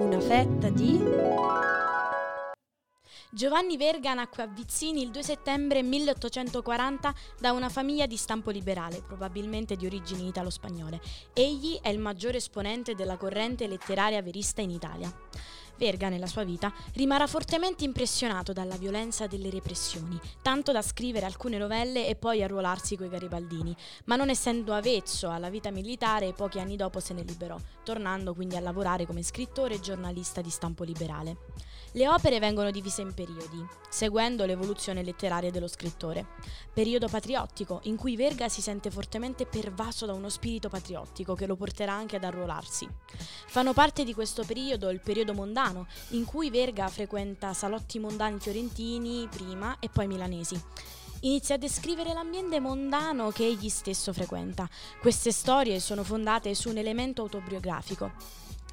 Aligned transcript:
Una 0.00 0.18
fetta 0.18 0.70
di... 0.70 0.98
Giovanni 3.30 3.76
Verga 3.76 4.14
nacque 4.14 4.42
a 4.42 4.46
Vizzini 4.46 5.02
il 5.02 5.10
2 5.10 5.22
settembre 5.22 5.82
1840 5.82 7.14
da 7.38 7.52
una 7.52 7.68
famiglia 7.68 8.06
di 8.06 8.16
stampo 8.16 8.50
liberale, 8.50 9.02
probabilmente 9.06 9.76
di 9.76 9.84
origini 9.84 10.26
italo-spagnole. 10.28 11.02
Egli 11.34 11.78
è 11.82 11.90
il 11.90 11.98
maggiore 11.98 12.38
esponente 12.38 12.94
della 12.94 13.18
corrente 13.18 13.66
letteraria 13.66 14.22
verista 14.22 14.62
in 14.62 14.70
Italia. 14.70 15.14
Verga, 15.80 16.10
nella 16.10 16.26
sua 16.26 16.44
vita, 16.44 16.70
rimarrà 16.92 17.26
fortemente 17.26 17.84
impressionato 17.84 18.52
dalla 18.52 18.76
violenza 18.76 19.26
delle 19.26 19.48
repressioni, 19.48 20.20
tanto 20.42 20.72
da 20.72 20.82
scrivere 20.82 21.24
alcune 21.24 21.56
novelle 21.56 22.06
e 22.06 22.16
poi 22.16 22.42
arruolarsi 22.42 22.98
coi 22.98 23.08
garibaldini, 23.08 23.74
ma 24.04 24.16
non 24.16 24.28
essendo 24.28 24.74
avvezzo 24.74 25.30
alla 25.30 25.48
vita 25.48 25.70
militare, 25.70 26.34
pochi 26.34 26.60
anni 26.60 26.76
dopo 26.76 27.00
se 27.00 27.14
ne 27.14 27.22
liberò, 27.22 27.56
tornando 27.82 28.34
quindi 28.34 28.56
a 28.56 28.60
lavorare 28.60 29.06
come 29.06 29.22
scrittore 29.22 29.76
e 29.76 29.80
giornalista 29.80 30.42
di 30.42 30.50
stampo 30.50 30.84
liberale. 30.84 31.38
Le 31.92 32.06
opere 32.06 32.38
vengono 32.38 32.70
divise 32.70 33.00
in 33.00 33.12
periodi, 33.14 33.66
seguendo 33.88 34.44
l'evoluzione 34.44 35.02
letteraria 35.02 35.50
dello 35.50 35.66
scrittore. 35.66 36.24
Periodo 36.72 37.08
patriottico, 37.08 37.80
in 37.84 37.96
cui 37.96 38.14
Verga 38.14 38.48
si 38.48 38.60
sente 38.60 38.92
fortemente 38.92 39.44
pervaso 39.44 40.06
da 40.06 40.12
uno 40.12 40.28
spirito 40.28 40.68
patriottico 40.68 41.34
che 41.34 41.46
lo 41.46 41.56
porterà 41.56 41.92
anche 41.92 42.14
ad 42.14 42.22
arruolarsi. 42.22 42.88
Fanno 43.50 43.72
parte 43.72 44.04
di 44.04 44.14
questo 44.14 44.44
periodo 44.44 44.90
il 44.90 45.00
periodo 45.00 45.34
mondano, 45.34 45.88
in 46.10 46.24
cui 46.24 46.50
Verga 46.50 46.86
frequenta 46.86 47.52
salotti 47.52 47.98
mondani 47.98 48.38
fiorentini 48.38 49.26
prima 49.28 49.76
e 49.80 49.88
poi 49.88 50.06
milanesi. 50.06 50.58
Inizia 51.22 51.56
a 51.56 51.58
descrivere 51.58 52.12
l'ambiente 52.12 52.60
mondano 52.60 53.30
che 53.32 53.44
egli 53.44 53.68
stesso 53.68 54.12
frequenta. 54.12 54.68
Queste 55.00 55.32
storie 55.32 55.80
sono 55.80 56.04
fondate 56.04 56.54
su 56.54 56.68
un 56.68 56.76
elemento 56.76 57.22
autobiografico. 57.22 58.12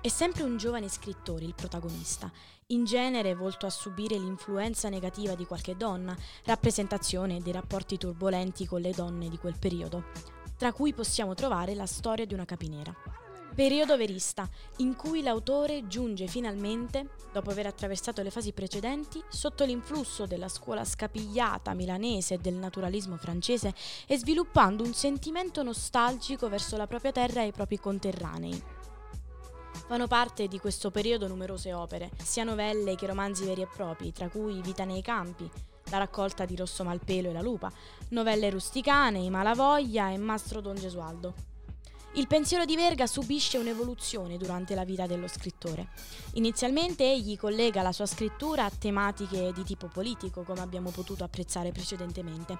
È 0.00 0.08
sempre 0.08 0.42
un 0.42 0.56
giovane 0.56 0.88
scrittore 0.88 1.44
il 1.44 1.54
protagonista, 1.54 2.28
in 2.66 2.84
genere 2.84 3.36
volto 3.36 3.66
a 3.66 3.70
subire 3.70 4.18
l'influenza 4.18 4.88
negativa 4.88 5.36
di 5.36 5.46
qualche 5.46 5.76
donna, 5.76 6.16
rappresentazione 6.46 7.40
dei 7.40 7.52
rapporti 7.52 7.96
turbolenti 7.96 8.66
con 8.66 8.80
le 8.80 8.90
donne 8.90 9.28
di 9.28 9.38
quel 9.38 9.56
periodo, 9.56 10.06
tra 10.58 10.72
cui 10.72 10.92
possiamo 10.92 11.34
trovare 11.34 11.76
la 11.76 11.86
storia 11.86 12.26
di 12.26 12.34
una 12.34 12.44
capinera. 12.44 13.13
Periodo 13.54 13.96
verista, 13.96 14.48
in 14.78 14.96
cui 14.96 15.22
l'autore 15.22 15.86
giunge 15.86 16.26
finalmente, 16.26 17.10
dopo 17.32 17.50
aver 17.50 17.66
attraversato 17.66 18.20
le 18.20 18.30
fasi 18.30 18.52
precedenti, 18.52 19.22
sotto 19.28 19.64
l'influsso 19.64 20.26
della 20.26 20.48
scuola 20.48 20.84
scapigliata 20.84 21.72
milanese 21.72 22.34
e 22.34 22.38
del 22.38 22.54
naturalismo 22.54 23.16
francese 23.16 23.72
e 24.08 24.18
sviluppando 24.18 24.82
un 24.82 24.92
sentimento 24.92 25.62
nostalgico 25.62 26.48
verso 26.48 26.76
la 26.76 26.88
propria 26.88 27.12
terra 27.12 27.42
e 27.42 27.46
i 27.46 27.52
propri 27.52 27.78
conterranei. 27.78 28.60
Fanno 29.86 30.08
parte 30.08 30.48
di 30.48 30.58
questo 30.58 30.90
periodo 30.90 31.28
numerose 31.28 31.72
opere, 31.72 32.10
sia 32.24 32.42
novelle 32.42 32.96
che 32.96 33.06
romanzi 33.06 33.44
veri 33.44 33.62
e 33.62 33.68
propri, 33.72 34.10
tra 34.10 34.28
cui 34.28 34.60
Vita 34.62 34.84
nei 34.84 35.00
campi, 35.00 35.48
la 35.90 35.98
raccolta 35.98 36.44
di 36.44 36.56
Rosso 36.56 36.82
Malpelo 36.82 37.30
e 37.30 37.32
la 37.32 37.40
Lupa, 37.40 37.70
novelle 38.08 38.50
rusticane, 38.50 39.20
I 39.20 39.30
Malavoglia 39.30 40.10
e 40.10 40.18
Mastro 40.18 40.60
Don 40.60 40.74
Gesualdo. 40.74 41.53
Il 42.16 42.28
pensiero 42.28 42.64
di 42.64 42.76
Verga 42.76 43.08
subisce 43.08 43.58
un'evoluzione 43.58 44.36
durante 44.36 44.76
la 44.76 44.84
vita 44.84 45.04
dello 45.04 45.26
scrittore. 45.26 45.88
Inizialmente 46.34 47.02
egli 47.02 47.36
collega 47.36 47.82
la 47.82 47.90
sua 47.90 48.06
scrittura 48.06 48.64
a 48.64 48.70
tematiche 48.70 49.52
di 49.52 49.64
tipo 49.64 49.88
politico, 49.88 50.44
come 50.44 50.60
abbiamo 50.60 50.90
potuto 50.90 51.24
apprezzare 51.24 51.72
precedentemente. 51.72 52.56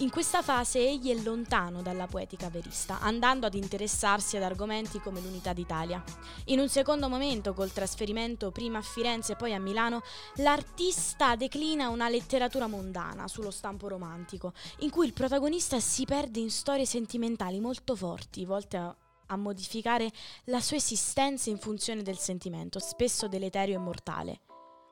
In 0.00 0.10
questa 0.10 0.42
fase 0.42 0.86
egli 0.86 1.10
è 1.10 1.22
lontano 1.22 1.80
dalla 1.80 2.06
poetica 2.06 2.50
verista, 2.50 3.00
andando 3.00 3.46
ad 3.46 3.54
interessarsi 3.54 4.36
ad 4.36 4.42
argomenti 4.42 5.00
come 5.00 5.22
l'unità 5.22 5.54
d'Italia. 5.54 6.04
In 6.46 6.58
un 6.58 6.68
secondo 6.68 7.08
momento, 7.08 7.54
col 7.54 7.72
trasferimento 7.72 8.50
prima 8.50 8.76
a 8.76 8.82
Firenze 8.82 9.32
e 9.32 9.36
poi 9.36 9.54
a 9.54 9.58
Milano, 9.58 10.02
l'artista 10.36 11.34
declina 11.34 11.88
una 11.88 12.10
letteratura 12.10 12.66
mondana 12.66 13.26
sullo 13.26 13.50
stampo 13.50 13.88
romantico, 13.88 14.52
in 14.80 14.90
cui 14.90 15.06
il 15.06 15.14
protagonista 15.14 15.80
si 15.80 16.04
perde 16.04 16.40
in 16.40 16.50
storie 16.50 16.84
sentimentali 16.84 17.58
molto 17.58 17.96
forti, 17.96 18.44
volte 18.44 18.76
a 18.76 18.94
a 19.28 19.36
modificare 19.36 20.10
la 20.44 20.60
sua 20.60 20.76
esistenza 20.76 21.48
in 21.48 21.58
funzione 21.58 22.02
del 22.02 22.18
sentimento, 22.18 22.78
spesso 22.78 23.28
deleterio 23.28 23.76
e 23.76 23.78
mortale. 23.78 24.40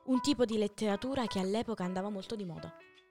Un 0.05 0.21
tipo 0.21 0.45
di 0.45 0.57
letteratura 0.57 1.27
che 1.27 1.39
all'epoca 1.39 1.83
andava 1.83 2.09
molto 2.09 2.35
di 2.35 2.45
moda. 2.45 2.86